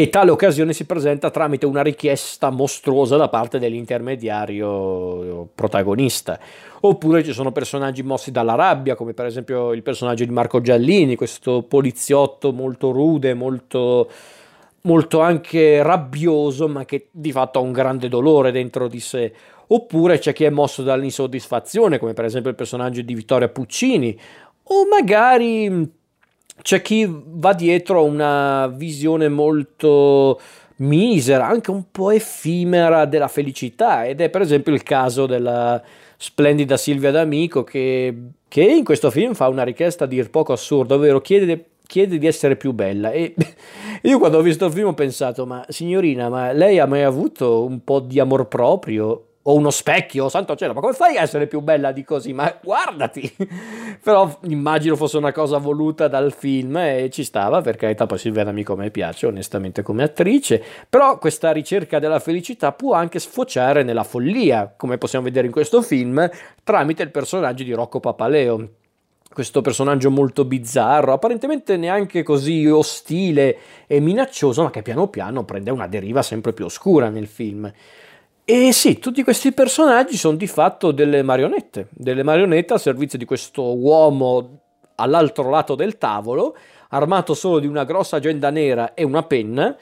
e 0.00 0.10
tale 0.10 0.30
occasione 0.30 0.72
si 0.72 0.84
presenta 0.84 1.28
tramite 1.28 1.66
una 1.66 1.82
richiesta 1.82 2.50
mostruosa 2.50 3.16
da 3.16 3.28
parte 3.28 3.58
dell'intermediario 3.58 5.48
protagonista. 5.52 6.38
Oppure 6.82 7.24
ci 7.24 7.32
sono 7.32 7.50
personaggi 7.50 8.04
mossi 8.04 8.30
dalla 8.30 8.54
rabbia, 8.54 8.94
come 8.94 9.12
per 9.12 9.26
esempio 9.26 9.72
il 9.72 9.82
personaggio 9.82 10.24
di 10.24 10.30
Marco 10.30 10.60
Giallini, 10.60 11.16
questo 11.16 11.62
poliziotto 11.62 12.52
molto 12.52 12.92
rude, 12.92 13.34
molto 13.34 14.08
molto 14.82 15.18
anche 15.18 15.82
rabbioso, 15.82 16.68
ma 16.68 16.84
che 16.84 17.08
di 17.10 17.32
fatto 17.32 17.58
ha 17.58 17.62
un 17.62 17.72
grande 17.72 18.08
dolore 18.08 18.52
dentro 18.52 18.86
di 18.86 19.00
sé. 19.00 19.32
Oppure 19.66 20.20
c'è 20.20 20.32
chi 20.32 20.44
è 20.44 20.50
mosso 20.50 20.84
dall'insoddisfazione, 20.84 21.98
come 21.98 22.12
per 22.12 22.24
esempio 22.24 22.50
il 22.50 22.56
personaggio 22.56 23.02
di 23.02 23.14
Vittoria 23.14 23.48
Puccini, 23.48 24.16
o 24.62 24.86
magari 24.88 25.96
c'è 26.62 26.82
chi 26.82 27.06
va 27.08 27.52
dietro 27.52 27.98
a 27.98 28.02
una 28.02 28.66
visione 28.68 29.28
molto 29.28 30.40
misera, 30.76 31.46
anche 31.46 31.70
un 31.70 31.84
po' 31.90 32.10
effimera 32.10 33.04
della 33.04 33.28
felicità, 33.28 34.06
ed 34.06 34.20
è 34.20 34.28
per 34.30 34.42
esempio 34.42 34.72
il 34.72 34.82
caso 34.82 35.26
della 35.26 35.82
splendida 36.16 36.76
Silvia 36.76 37.10
D'Amico 37.10 37.64
che, 37.64 38.14
che 38.48 38.62
in 38.62 38.84
questo 38.84 39.10
film 39.10 39.34
fa 39.34 39.48
una 39.48 39.62
richiesta 39.62 40.04
a 40.04 40.06
dir 40.08 40.30
poco 40.30 40.52
assurda, 40.52 40.94
ovvero 40.94 41.20
chiede 41.20 41.64
chiede 41.88 42.18
di 42.18 42.26
essere 42.26 42.54
più 42.56 42.72
bella. 42.72 43.10
E 43.10 43.34
io 44.02 44.18
quando 44.18 44.38
ho 44.38 44.42
visto 44.42 44.66
il 44.66 44.72
film 44.72 44.88
ho 44.88 44.94
pensato 44.94 45.46
ma 45.46 45.64
signorina 45.68 46.28
ma 46.28 46.52
lei 46.52 46.78
ha 46.78 46.86
mai 46.86 47.02
avuto 47.02 47.64
un 47.64 47.82
po' 47.82 48.00
di 48.00 48.20
amor 48.20 48.46
proprio 48.46 49.27
o 49.48 49.54
uno 49.54 49.70
specchio, 49.70 50.28
santo 50.28 50.54
cielo, 50.56 50.74
ma 50.74 50.80
come 50.80 50.92
fai 50.92 51.16
a 51.16 51.22
essere 51.22 51.46
più 51.46 51.60
bella 51.60 51.90
di 51.90 52.04
così? 52.04 52.34
Ma 52.34 52.54
guardati! 52.62 53.34
Però 54.02 54.38
immagino 54.42 54.94
fosse 54.94 55.16
una 55.16 55.32
cosa 55.32 55.56
voluta 55.56 56.06
dal 56.06 56.34
film 56.34 56.76
e 56.76 57.08
ci 57.10 57.24
stava, 57.24 57.62
perché 57.62 57.94
poi 57.94 58.18
Silvia 58.18 58.44
D'Amico 58.44 58.74
a 58.74 58.76
me 58.76 58.90
piace 58.90 59.26
onestamente 59.26 59.82
come 59.82 60.02
attrice, 60.02 60.62
però 60.88 61.18
questa 61.18 61.50
ricerca 61.50 61.98
della 61.98 62.20
felicità 62.20 62.72
può 62.72 62.94
anche 62.94 63.18
sfociare 63.18 63.82
nella 63.82 64.04
follia, 64.04 64.72
come 64.76 64.98
possiamo 64.98 65.24
vedere 65.24 65.46
in 65.46 65.52
questo 65.52 65.82
film, 65.82 66.28
tramite 66.62 67.02
il 67.02 67.10
personaggio 67.10 67.64
di 67.64 67.72
Rocco 67.72 68.00
Papaleo 68.00 68.68
questo 69.30 69.60
personaggio 69.60 70.10
molto 70.10 70.44
bizzarro, 70.44 71.12
apparentemente 71.12 71.76
neanche 71.76 72.22
così 72.22 72.66
ostile 72.66 73.56
e 73.86 74.00
minaccioso, 74.00 74.62
ma 74.64 74.70
che 74.70 74.82
piano 74.82 75.06
piano 75.08 75.44
prende 75.44 75.70
una 75.70 75.86
deriva 75.86 76.22
sempre 76.22 76.52
più 76.52 76.64
oscura 76.64 77.08
nel 77.08 77.28
film. 77.28 77.70
E 78.50 78.72
sì, 78.72 78.98
tutti 78.98 79.22
questi 79.22 79.52
personaggi 79.52 80.16
sono 80.16 80.38
di 80.38 80.46
fatto 80.46 80.90
delle 80.90 81.22
marionette, 81.22 81.88
delle 81.90 82.22
marionette 82.22 82.72
al 82.72 82.80
servizio 82.80 83.18
di 83.18 83.26
questo 83.26 83.76
uomo 83.76 84.60
all'altro 84.94 85.50
lato 85.50 85.74
del 85.74 85.98
tavolo, 85.98 86.56
armato 86.88 87.34
solo 87.34 87.58
di 87.58 87.66
una 87.66 87.84
grossa 87.84 88.16
agenda 88.16 88.48
nera 88.48 88.94
e 88.94 89.04
una 89.04 89.22
penna, 89.22 89.76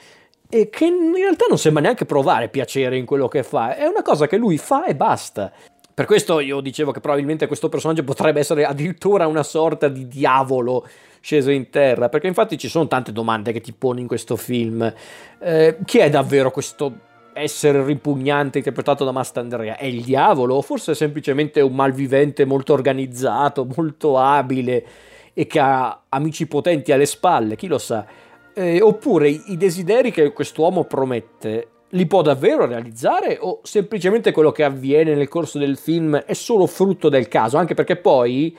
e 0.50 0.68
che 0.68 0.84
in 0.84 1.14
realtà 1.14 1.44
non 1.48 1.58
sembra 1.58 1.80
neanche 1.80 2.06
provare 2.06 2.48
piacere 2.48 2.96
in 2.96 3.06
quello 3.06 3.28
che 3.28 3.44
fa, 3.44 3.76
è 3.76 3.86
una 3.86 4.02
cosa 4.02 4.26
che 4.26 4.36
lui 4.36 4.58
fa 4.58 4.84
e 4.84 4.96
basta. 4.96 5.52
Per 5.94 6.04
questo 6.04 6.40
io 6.40 6.58
dicevo 6.58 6.90
che 6.90 6.98
probabilmente 6.98 7.46
questo 7.46 7.68
personaggio 7.68 8.02
potrebbe 8.02 8.40
essere 8.40 8.64
addirittura 8.64 9.28
una 9.28 9.44
sorta 9.44 9.86
di 9.86 10.08
diavolo 10.08 10.84
sceso 11.20 11.52
in 11.52 11.70
terra, 11.70 12.08
perché 12.08 12.26
infatti 12.26 12.58
ci 12.58 12.68
sono 12.68 12.88
tante 12.88 13.12
domande 13.12 13.52
che 13.52 13.60
ti 13.60 13.72
poni 13.72 14.00
in 14.00 14.08
questo 14.08 14.34
film. 14.34 14.92
Eh, 15.38 15.78
chi 15.84 15.98
è 15.98 16.10
davvero 16.10 16.50
questo 16.50 17.14
essere 17.36 17.84
ripugnante 17.84 18.58
interpretato 18.58 19.04
da 19.04 19.12
Mastandrea? 19.12 19.76
È 19.76 19.84
il 19.84 20.02
diavolo 20.02 20.54
o 20.56 20.62
forse 20.62 20.92
è 20.92 20.94
semplicemente 20.94 21.60
un 21.60 21.74
malvivente 21.74 22.44
molto 22.44 22.72
organizzato, 22.72 23.66
molto 23.76 24.18
abile 24.18 24.84
e 25.32 25.46
che 25.46 25.58
ha 25.58 26.02
amici 26.08 26.46
potenti 26.46 26.92
alle 26.92 27.06
spalle? 27.06 27.56
Chi 27.56 27.66
lo 27.66 27.78
sa? 27.78 28.06
Eh, 28.54 28.80
oppure 28.80 29.28
i 29.28 29.56
desideri 29.56 30.10
che 30.10 30.32
quest'uomo 30.32 30.84
promette 30.84 31.68
li 31.90 32.06
può 32.06 32.22
davvero 32.22 32.66
realizzare 32.66 33.38
o 33.40 33.60
semplicemente 33.62 34.32
quello 34.32 34.50
che 34.50 34.64
avviene 34.64 35.14
nel 35.14 35.28
corso 35.28 35.58
del 35.58 35.76
film 35.76 36.16
è 36.16 36.32
solo 36.32 36.66
frutto 36.66 37.08
del 37.08 37.28
caso? 37.28 37.58
Anche 37.58 37.74
perché 37.74 37.96
poi 37.96 38.56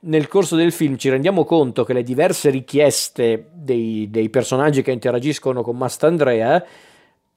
nel 0.00 0.28
corso 0.28 0.56
del 0.56 0.72
film 0.72 0.96
ci 0.96 1.08
rendiamo 1.08 1.44
conto 1.44 1.84
che 1.84 1.92
le 1.92 2.02
diverse 2.02 2.50
richieste 2.50 3.48
dei, 3.52 4.08
dei 4.10 4.28
personaggi 4.28 4.82
che 4.82 4.90
interagiscono 4.90 5.62
con 5.62 5.76
Mastandrea 5.76 6.64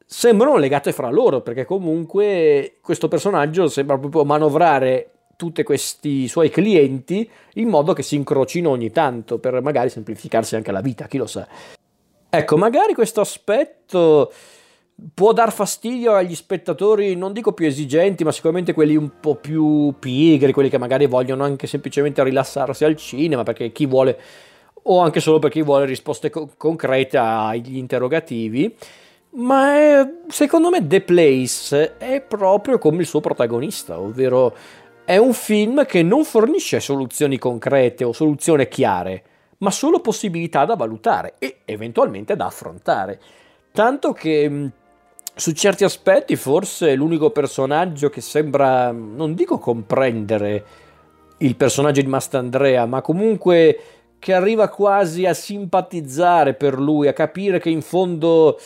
sembrano 0.09 0.55
legate 0.55 0.93
fra 0.93 1.09
loro, 1.09 1.41
perché 1.41 1.65
comunque 1.65 2.77
questo 2.81 3.09
personaggio 3.09 3.67
sembra 3.67 3.97
proprio 3.97 4.23
manovrare 4.23 5.11
tutti 5.35 5.61
questi 5.63 6.27
suoi 6.29 6.49
clienti 6.49 7.29
in 7.55 7.67
modo 7.67 7.91
che 7.93 8.01
si 8.03 8.15
incrocino 8.15 8.69
ogni 8.69 8.89
tanto 8.89 9.37
per 9.37 9.61
magari 9.61 9.89
semplificarsi 9.89 10.55
anche 10.55 10.71
la 10.71 10.81
vita, 10.81 11.07
chi 11.07 11.17
lo 11.17 11.27
sa. 11.27 11.45
Ecco, 12.29 12.57
magari 12.57 12.93
questo 12.93 13.19
aspetto 13.19 14.31
può 15.13 15.33
dar 15.33 15.51
fastidio 15.51 16.13
agli 16.13 16.35
spettatori, 16.35 17.15
non 17.15 17.33
dico 17.33 17.51
più 17.51 17.67
esigenti, 17.67 18.23
ma 18.23 18.31
sicuramente 18.31 18.73
quelli 18.73 18.95
un 18.95 19.19
po' 19.19 19.35
più 19.35 19.93
pigri, 19.99 20.53
quelli 20.53 20.69
che 20.69 20.79
magari 20.79 21.05
vogliono 21.05 21.43
anche 21.43 21.67
semplicemente 21.67 22.23
rilassarsi 22.23 22.85
al 22.85 22.95
cinema, 22.95 23.43
perché 23.43 23.71
chi 23.71 23.85
vuole, 23.85 24.17
o 24.83 24.99
anche 24.99 25.19
solo 25.19 25.37
per 25.37 25.51
chi 25.51 25.61
vuole 25.61 25.85
risposte 25.85 26.29
co- 26.29 26.49
concrete 26.57 27.17
agli 27.17 27.77
interrogativi. 27.77 28.75
Ma 29.37 30.09
secondo 30.27 30.69
me 30.69 30.87
The 30.87 31.01
Place 31.01 31.97
è 31.97 32.21
proprio 32.21 32.79
come 32.79 33.01
il 33.01 33.07
suo 33.07 33.19
protagonista, 33.19 33.99
ovvero 33.99 34.55
è 35.05 35.17
un 35.17 35.33
film 35.33 35.85
che 35.85 36.01
non 36.01 36.25
fornisce 36.25 36.79
soluzioni 36.79 37.37
concrete 37.37 38.03
o 38.03 38.13
soluzioni 38.13 38.67
chiare, 38.67 39.23
ma 39.59 39.69
solo 39.69 39.99
possibilità 39.99 40.65
da 40.65 40.75
valutare 40.75 41.35
e 41.37 41.57
eventualmente 41.65 42.35
da 42.35 42.47
affrontare. 42.47 43.19
Tanto 43.71 44.11
che 44.11 44.71
su 45.35 45.51
certi 45.51 45.83
aspetti 45.83 46.35
forse 46.35 46.95
l'unico 46.95 47.29
personaggio 47.29 48.09
che 48.09 48.21
sembra, 48.21 48.91
non 48.91 49.35
dico 49.35 49.59
comprendere 49.59 50.65
il 51.37 51.55
personaggio 51.55 52.01
di 52.01 52.07
Mastandrea, 52.07 52.87
ma 52.87 53.01
comunque 53.01 53.79
che 54.17 54.33
arriva 54.33 54.67
quasi 54.67 55.27
a 55.27 55.35
simpatizzare 55.35 56.55
per 56.55 56.79
lui, 56.79 57.07
a 57.07 57.13
capire 57.13 57.59
che 57.59 57.69
in 57.69 57.83
fondo 57.83 58.57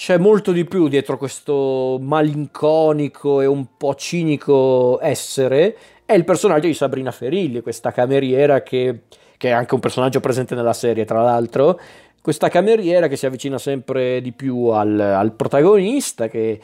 c'è 0.00 0.16
molto 0.16 0.52
di 0.52 0.64
più 0.64 0.88
dietro 0.88 1.18
questo 1.18 1.98
malinconico 2.00 3.42
e 3.42 3.44
un 3.46 3.76
po' 3.76 3.94
cinico 3.96 4.98
essere, 4.98 5.76
è 6.06 6.14
il 6.14 6.24
personaggio 6.24 6.68
di 6.68 6.72
Sabrina 6.72 7.10
Ferilli, 7.10 7.60
questa 7.60 7.92
cameriera 7.92 8.62
che, 8.62 9.02
che 9.36 9.48
è 9.50 9.52
anche 9.52 9.74
un 9.74 9.80
personaggio 9.80 10.20
presente 10.20 10.54
nella 10.54 10.72
serie, 10.72 11.04
tra 11.04 11.20
l'altro, 11.20 11.78
questa 12.22 12.48
cameriera 12.48 13.08
che 13.08 13.16
si 13.16 13.26
avvicina 13.26 13.58
sempre 13.58 14.22
di 14.22 14.32
più 14.32 14.68
al, 14.68 14.98
al 14.98 15.34
protagonista, 15.34 16.28
che 16.28 16.58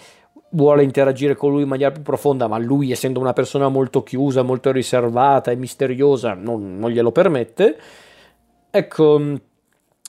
vuole 0.53 0.83
interagire 0.83 1.35
con 1.35 1.51
lui 1.51 1.65
in 1.65 1.69
maniera 1.69 1.93
più 1.93 2.01
profonda, 2.01 2.49
ma 2.49 2.57
lui, 2.57 2.91
essendo 2.91 3.21
una 3.21 3.35
persona 3.35 3.69
molto 3.69 4.03
chiusa, 4.03 4.41
molto 4.41 4.73
riservata 4.73 5.51
e 5.51 5.57
misteriosa, 5.57 6.33
non, 6.33 6.79
non 6.79 6.91
glielo 6.91 7.13
permette. 7.13 7.77
Ecco, 8.71 9.21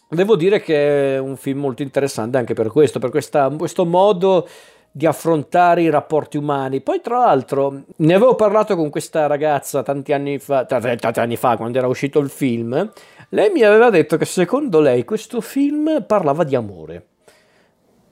devo 0.09 0.35
dire 0.35 0.61
che 0.61 1.15
è 1.15 1.17
un 1.19 1.35
film 1.35 1.59
molto 1.59 1.81
interessante 1.81 2.37
anche 2.37 2.53
per 2.53 2.69
questo, 2.69 2.99
per 2.99 3.09
questa, 3.09 3.49
questo 3.49 3.85
modo 3.85 4.47
di 4.91 5.05
affrontare 5.05 5.83
i 5.83 5.89
rapporti 5.89 6.37
umani. 6.37 6.81
Poi, 6.81 7.01
tra 7.01 7.19
l'altro, 7.19 7.83
ne 7.97 8.13
avevo 8.13 8.35
parlato 8.35 8.75
con 8.75 8.89
questa 8.89 9.27
ragazza 9.27 9.83
tanti 9.83 10.11
anni 10.11 10.39
fa, 10.39 10.65
tanti 10.65 11.19
anni 11.19 11.35
fa, 11.35 11.55
quando 11.55 11.77
era 11.77 11.87
uscito 11.87 12.19
il 12.19 12.29
film. 12.29 12.91
Lei 13.29 13.51
mi 13.51 13.61
aveva 13.61 13.89
detto 13.89 14.17
che 14.17 14.25
secondo 14.25 14.79
lei 14.79 15.03
questo 15.03 15.41
film 15.41 16.03
parlava 16.07 16.43
di 16.43 16.55
amore. 16.55 17.05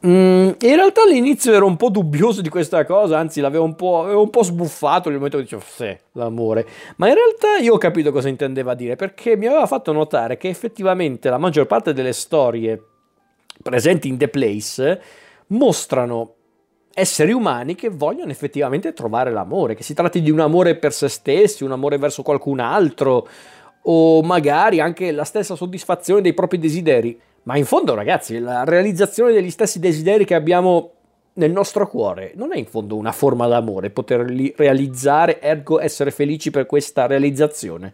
Mm, 0.06 0.50
in 0.60 0.76
realtà 0.76 1.02
all'inizio 1.02 1.52
ero 1.52 1.66
un 1.66 1.78
po' 1.78 1.90
dubbioso 1.90 2.42
di 2.42 2.50
questa 2.50 2.86
cosa, 2.86 3.18
anzi 3.18 3.42
l'avevo 3.42 3.64
un 3.64 3.76
po', 3.76 4.04
avevo 4.04 4.22
un 4.22 4.30
po 4.30 4.44
sbuffato 4.44 5.10
nel 5.10 5.18
momento 5.18 5.38
che 5.38 5.44
dicevo 5.44 5.64
sì, 5.66 5.98
l'amore. 6.12 6.68
Ma 6.98 7.08
in 7.08 7.16
realtà 7.16 7.58
io 7.58 7.74
ho 7.74 7.78
capito 7.78 8.12
cosa 8.12 8.30
intendeva 8.30 8.76
dire, 8.76 8.96
perché 8.96 9.36
mi 9.36 9.48
aveva 9.48 9.66
fatto 9.66 9.92
notare 9.94 10.38
che 10.38 10.48
effettivamente 10.48 11.30
la 11.30 11.40
maggior 11.40 11.66
parte 11.66 11.94
delle 11.94 12.14
storie 12.14 12.80
presenti 13.64 14.08
in 14.08 14.18
The 14.18 14.28
Place 14.28 15.02
mostrano 15.48 16.34
esseri 16.94 17.32
umani 17.32 17.74
che 17.74 17.90
vogliono 17.90 18.32
effettivamente 18.32 18.94
trovare 18.94 19.32
l'amore, 19.32 19.74
che 19.74 19.84
si 19.84 19.96
tratti 19.96 20.22
di 20.22 20.30
un 20.30 20.40
amore 20.40 20.76
per 20.76 20.94
se 20.94 21.10
stessi, 21.10 21.64
un 21.64 21.72
amore 21.72 21.98
verso 21.98 22.22
qualcun 22.22 22.60
altro, 22.60 23.28
o 23.84 24.22
magari 24.22 24.80
anche 24.80 25.12
la 25.12 25.24
stessa 25.24 25.56
soddisfazione 25.56 26.22
dei 26.22 26.34
propri 26.34 26.60
desideri. 26.60 27.20
Ma 27.46 27.58
in 27.58 27.66
fondo, 27.66 27.94
ragazzi, 27.94 28.40
la 28.40 28.64
realizzazione 28.64 29.32
degli 29.32 29.52
stessi 29.52 29.80
desideri 29.80 30.25
che 30.25 30.34
abbiamo 30.34 30.92
nel 31.34 31.52
nostro 31.52 31.88
cuore 31.88 32.32
non 32.36 32.54
è 32.54 32.58
in 32.58 32.66
fondo 32.66 32.96
una 32.96 33.12
forma 33.12 33.48
d'amore, 33.48 33.90
poterli 33.92 34.54
realizzare, 34.56 35.42
ergo 35.42 35.80
essere 35.80 36.12
felici 36.12 36.50
per 36.50 36.66
questa 36.66 37.06
realizzazione. 37.06 37.94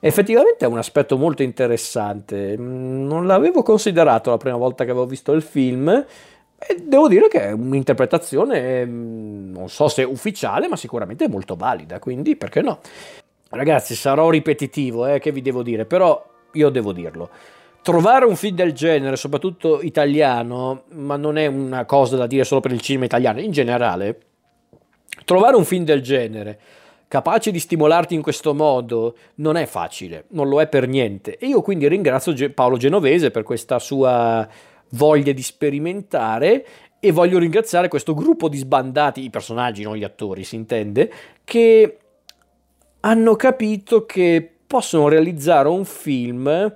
Effettivamente 0.00 0.64
è 0.64 0.68
un 0.68 0.78
aspetto 0.78 1.16
molto 1.16 1.44
interessante, 1.44 2.56
non 2.56 3.24
l'avevo 3.26 3.62
considerato 3.62 4.30
la 4.30 4.36
prima 4.36 4.56
volta 4.56 4.84
che 4.84 4.90
avevo 4.90 5.06
visto 5.06 5.30
il 5.30 5.42
film 5.42 5.88
e 5.88 6.82
devo 6.82 7.06
dire 7.06 7.28
che 7.28 7.40
è 7.40 7.52
un'interpretazione, 7.52 8.84
mm, 8.84 9.52
non 9.52 9.68
so 9.68 9.86
se 9.86 10.02
ufficiale, 10.02 10.66
ma 10.66 10.74
sicuramente 10.74 11.28
molto 11.28 11.54
valida, 11.54 12.00
quindi 12.00 12.34
perché 12.34 12.62
no? 12.62 12.80
Ragazzi, 13.50 13.94
sarò 13.94 14.28
ripetitivo, 14.28 15.06
eh, 15.06 15.20
che 15.20 15.30
vi 15.30 15.42
devo 15.42 15.62
dire, 15.62 15.84
però 15.84 16.24
io 16.52 16.68
devo 16.70 16.92
dirlo. 16.92 17.30
Trovare 17.82 18.24
un 18.24 18.36
film 18.36 18.54
del 18.54 18.72
genere, 18.72 19.16
soprattutto 19.16 19.82
italiano, 19.82 20.84
ma 20.90 21.16
non 21.16 21.36
è 21.36 21.46
una 21.46 21.84
cosa 21.84 22.16
da 22.16 22.26
dire 22.26 22.44
solo 22.44 22.60
per 22.60 22.70
il 22.70 22.80
cinema 22.80 23.06
italiano, 23.06 23.40
in 23.40 23.50
generale, 23.50 24.20
trovare 25.24 25.56
un 25.56 25.64
film 25.64 25.84
del 25.84 26.00
genere 26.00 26.60
capace 27.12 27.50
di 27.50 27.58
stimolarti 27.58 28.14
in 28.14 28.22
questo 28.22 28.54
modo 28.54 29.14
non 29.34 29.56
è 29.56 29.66
facile, 29.66 30.24
non 30.28 30.48
lo 30.48 30.62
è 30.62 30.66
per 30.66 30.88
niente. 30.88 31.36
E 31.36 31.46
io 31.46 31.60
quindi 31.60 31.86
ringrazio 31.86 32.32
Paolo 32.54 32.78
Genovese 32.78 33.30
per 33.30 33.42
questa 33.42 33.78
sua 33.78 34.48
voglia 34.92 35.32
di 35.32 35.42
sperimentare 35.42 36.66
e 36.98 37.12
voglio 37.12 37.38
ringraziare 37.38 37.88
questo 37.88 38.14
gruppo 38.14 38.48
di 38.48 38.56
sbandati, 38.56 39.24
i 39.24 39.28
personaggi, 39.28 39.82
non 39.82 39.96
gli 39.96 40.04
attori, 40.04 40.42
si 40.42 40.54
intende, 40.54 41.12
che 41.44 41.98
hanno 43.00 43.36
capito 43.36 44.06
che 44.06 44.50
possono 44.66 45.08
realizzare 45.08 45.68
un 45.68 45.84
film 45.84 46.74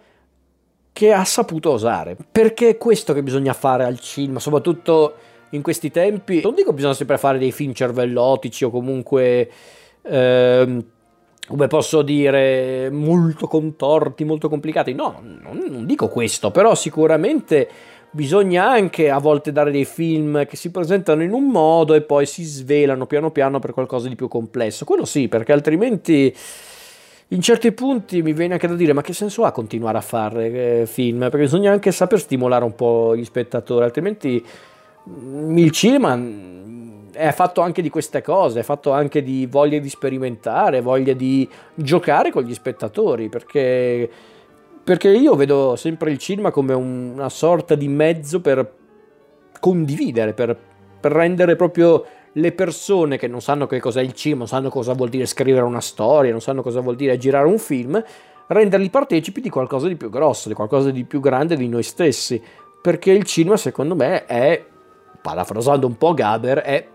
che 0.96 1.12
ha 1.12 1.26
saputo 1.26 1.72
osare. 1.72 2.16
Perché 2.32 2.70
è 2.70 2.78
questo 2.78 3.12
che 3.12 3.22
bisogna 3.22 3.52
fare 3.52 3.84
al 3.84 4.00
cinema, 4.00 4.38
soprattutto 4.38 5.14
in 5.50 5.60
questi 5.60 5.90
tempi. 5.90 6.40
Non 6.42 6.54
dico 6.54 6.70
che 6.70 6.76
bisogna 6.76 6.94
sempre 6.94 7.18
fare 7.18 7.36
dei 7.36 7.52
film 7.52 7.74
cervellotici 7.74 8.64
o 8.64 8.70
comunque... 8.70 9.50
Ehm, 10.02 10.84
come 11.46 11.68
posso 11.68 12.02
dire, 12.02 12.90
molto 12.90 13.46
contorti, 13.46 14.24
molto 14.24 14.48
complicati. 14.48 14.94
No, 14.94 15.20
non, 15.22 15.62
non 15.68 15.86
dico 15.86 16.08
questo, 16.08 16.50
però 16.50 16.74
sicuramente 16.74 17.68
bisogna 18.10 18.68
anche 18.68 19.10
a 19.10 19.18
volte 19.18 19.52
dare 19.52 19.70
dei 19.70 19.84
film 19.84 20.46
che 20.46 20.56
si 20.56 20.70
presentano 20.70 21.22
in 21.22 21.32
un 21.32 21.48
modo 21.48 21.94
e 21.94 22.00
poi 22.00 22.26
si 22.26 22.42
svelano 22.42 23.06
piano 23.06 23.30
piano 23.30 23.58
per 23.58 23.72
qualcosa 23.72 24.08
di 24.08 24.16
più 24.16 24.26
complesso. 24.26 24.84
Quello 24.84 25.04
sì, 25.04 25.28
perché 25.28 25.52
altrimenti 25.52 26.34
in 27.28 27.40
certi 27.40 27.72
punti 27.72 28.22
mi 28.22 28.32
viene 28.32 28.54
anche 28.54 28.68
da 28.68 28.74
dire 28.74 28.92
ma 28.92 29.02
che 29.02 29.12
senso 29.12 29.44
ha 29.44 29.52
continuare 29.52 29.98
a 29.98 30.02
fare 30.02 30.80
eh, 30.82 30.86
film? 30.86 31.18
Perché 31.18 31.38
bisogna 31.38 31.72
anche 31.72 31.90
saper 31.90 32.20
stimolare 32.20 32.64
un 32.64 32.74
po' 32.74 33.16
gli 33.16 33.24
spettatori, 33.24 33.84
altrimenti 33.84 34.44
mm, 35.08 35.58
il 35.58 35.70
cinema 35.72 36.14
mm, 36.14 37.10
è 37.12 37.32
fatto 37.32 37.62
anche 37.62 37.82
di 37.82 37.90
queste 37.90 38.22
cose, 38.22 38.60
è 38.60 38.62
fatto 38.62 38.92
anche 38.92 39.22
di 39.22 39.46
voglia 39.46 39.78
di 39.78 39.88
sperimentare, 39.88 40.80
voglia 40.80 41.14
di 41.14 41.48
giocare 41.74 42.30
con 42.30 42.44
gli 42.44 42.54
spettatori, 42.54 43.28
perché 43.28 44.08
perché 44.86 45.08
io 45.08 45.34
vedo 45.34 45.74
sempre 45.74 46.12
il 46.12 46.18
cinema 46.18 46.52
come 46.52 46.72
una 46.72 47.28
sorta 47.28 47.74
di 47.74 47.88
mezzo 47.88 48.40
per 48.40 48.72
condividere, 49.58 50.32
per, 50.32 50.56
per 51.00 51.10
rendere 51.10 51.56
proprio 51.56 52.04
le 52.36 52.52
persone 52.52 53.16
che 53.16 53.28
non 53.28 53.40
sanno 53.40 53.66
che 53.66 53.80
cos'è 53.80 54.02
il 54.02 54.12
cinema, 54.12 54.40
non 54.40 54.48
sanno 54.48 54.68
cosa 54.68 54.92
vuol 54.92 55.08
dire 55.08 55.26
scrivere 55.26 55.64
una 55.64 55.80
storia, 55.80 56.30
non 56.30 56.40
sanno 56.40 56.62
cosa 56.62 56.80
vuol 56.80 56.96
dire 56.96 57.16
girare 57.16 57.46
un 57.46 57.58
film, 57.58 58.02
renderli 58.48 58.90
partecipi 58.90 59.40
di 59.40 59.48
qualcosa 59.48 59.88
di 59.88 59.96
più 59.96 60.10
grosso, 60.10 60.48
di 60.48 60.54
qualcosa 60.54 60.90
di 60.90 61.04
più 61.04 61.20
grande 61.20 61.56
di 61.56 61.68
noi 61.68 61.82
stessi. 61.82 62.42
Perché 62.80 63.10
il 63.10 63.24
cinema, 63.24 63.56
secondo 63.56 63.94
me, 63.96 64.26
è, 64.26 64.64
parafrasando 65.20 65.86
un 65.86 65.96
po' 65.96 66.14
Gaber, 66.14 66.58
è 66.58 66.86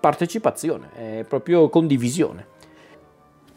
partecipazione, 0.00 0.90
è 0.94 1.24
proprio 1.24 1.68
condivisione 1.68 2.54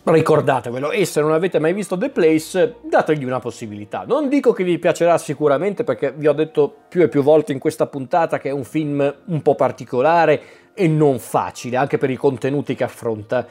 ricordatevelo 0.03 0.91
e 0.91 1.05
se 1.05 1.21
non 1.21 1.33
avete 1.33 1.59
mai 1.59 1.73
visto 1.73 1.97
The 1.97 2.09
Place 2.09 2.75
dategli 2.83 3.23
una 3.23 3.39
possibilità. 3.39 4.03
Non 4.07 4.29
dico 4.29 4.53
che 4.53 4.63
vi 4.63 4.79
piacerà 4.79 5.17
sicuramente 5.17 5.83
perché 5.83 6.11
vi 6.11 6.27
ho 6.27 6.33
detto 6.33 6.73
più 6.87 7.01
e 7.01 7.09
più 7.09 7.21
volte 7.21 7.51
in 7.51 7.59
questa 7.59 7.87
puntata 7.87 8.39
che 8.39 8.49
è 8.49 8.53
un 8.53 8.63
film 8.63 9.15
un 9.25 9.41
po' 9.41 9.55
particolare 9.55 10.41
e 10.73 10.87
non 10.87 11.19
facile 11.19 11.77
anche 11.77 11.97
per 11.97 12.09
i 12.09 12.15
contenuti 12.15 12.75
che 12.75 12.83
affronta. 12.83 13.45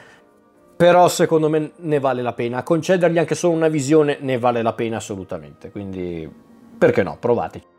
Però 0.77 1.09
secondo 1.09 1.49
me 1.49 1.73
ne 1.77 1.99
vale 1.99 2.23
la 2.23 2.33
pena, 2.33 2.63
concedergli 2.63 3.19
anche 3.19 3.35
solo 3.35 3.55
una 3.55 3.69
visione 3.69 4.19
ne 4.21 4.39
vale 4.39 4.63
la 4.63 4.73
pena 4.73 4.99
assolutamente, 4.99 5.71
quindi 5.71 6.31
perché 6.79 7.03
no, 7.03 7.17
provate. 7.19 7.77